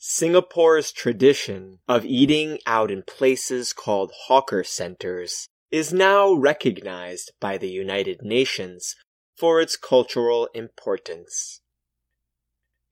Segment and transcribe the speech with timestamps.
[0.00, 7.68] Singapore's tradition of eating out in places called hawker centers is now recognized by the
[7.68, 8.94] United Nations
[9.36, 11.60] for its cultural importance.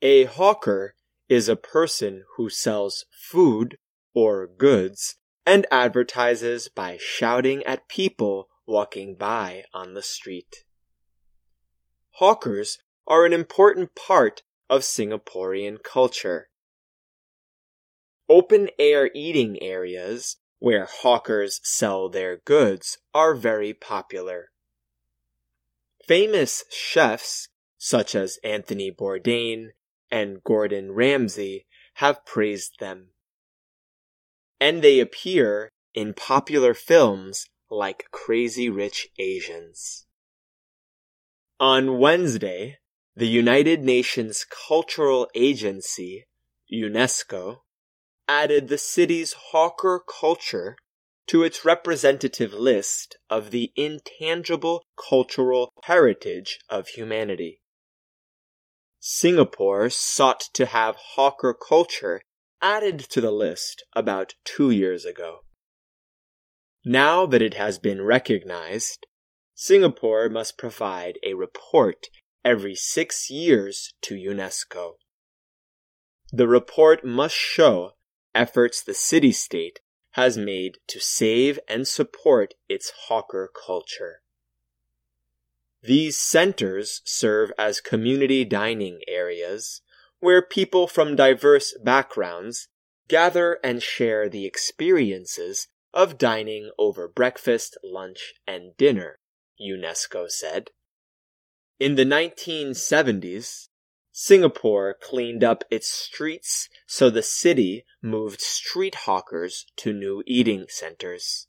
[0.02, 0.96] A hawker
[1.28, 3.78] is a person who sells food
[4.12, 5.16] or goods
[5.46, 10.64] and advertises by shouting at people walking by on the street.
[12.14, 16.48] Hawkers are an important part of Singaporean culture.
[18.28, 24.50] Open air eating areas where hawkers sell their goods are very popular.
[26.06, 29.68] Famous chefs such as Anthony Bourdain
[30.10, 33.10] and Gordon Ramsay have praised them.
[34.60, 40.06] And they appear in popular films like Crazy Rich Asians.
[41.58, 42.78] On Wednesday,
[43.14, 46.26] the United Nations Cultural Agency,
[46.72, 47.60] UNESCO,
[48.28, 50.76] added the city's hawker culture
[51.26, 57.60] to its representative list of the intangible cultural heritage of humanity.
[59.00, 62.20] Singapore sought to have hawker culture
[62.62, 65.40] added to the list about two years ago.
[66.84, 69.06] Now that it has been recognized,
[69.54, 72.06] Singapore must provide a report
[72.44, 74.94] every six years to UNESCO.
[76.32, 77.95] The report must show
[78.36, 79.80] efforts the city state
[80.10, 84.22] has made to save and support its hawker culture.
[85.82, 89.80] These centers serve as community dining areas
[90.20, 92.68] where people from diverse backgrounds
[93.08, 99.18] gather and share the experiences of dining over breakfast, lunch, and dinner,
[99.60, 100.70] UNESCO said.
[101.78, 103.68] In the 1970s,
[104.18, 111.48] Singapore cleaned up its streets so the city moved street hawkers to new eating centers.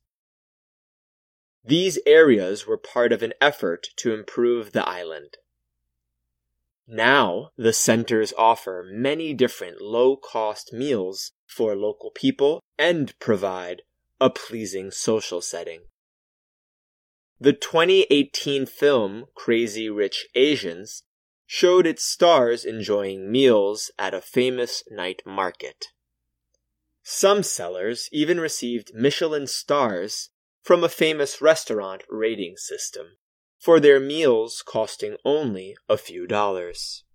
[1.63, 5.37] These areas were part of an effort to improve the island.
[6.85, 13.83] Now, the centers offer many different low cost meals for local people and provide
[14.19, 15.83] a pleasing social setting.
[17.39, 21.03] The 2018 film Crazy Rich Asians
[21.47, 25.87] showed its stars enjoying meals at a famous night market.
[27.01, 30.29] Some sellers even received Michelin stars
[30.61, 33.17] from a famous restaurant rating system
[33.57, 37.05] for their meals costing only a few dollars.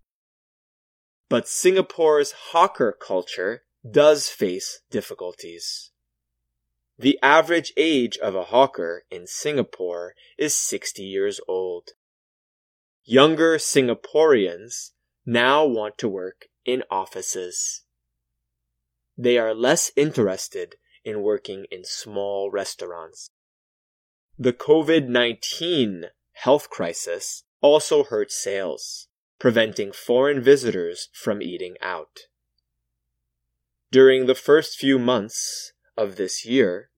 [1.29, 5.91] But Singapore's hawker culture does face difficulties.
[6.99, 11.91] The average age of a hawker in Singapore is 60 years old.
[13.05, 14.93] Younger Singaporeans
[15.27, 17.83] now want to work in offices.
[19.19, 23.29] They are less interested in working in small restaurants.
[24.39, 29.09] The COVID 19 health crisis also hurt sales,
[29.41, 32.29] preventing foreign visitors from eating out.
[33.91, 36.91] During the first few months of this year,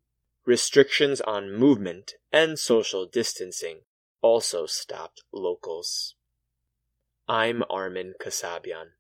[0.45, 3.81] restrictions on movement and social distancing
[4.25, 6.15] also stopped locals.
[7.29, 8.93] I'm Armin Kasabian.